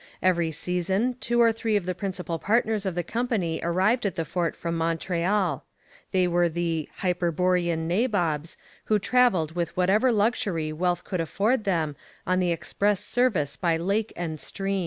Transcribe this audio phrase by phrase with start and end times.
[0.19, 4.25] Every season two or three of the principal partners of the company arrived at the
[4.25, 5.63] fort from Montreal.
[6.11, 11.95] They were 'hyperborean nabobs,' who travelled with whatever luxury wealth could afford them
[12.25, 14.79] on the express service by lake and stream.